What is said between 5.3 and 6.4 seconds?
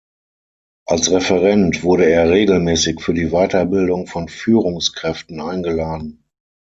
eingeladen.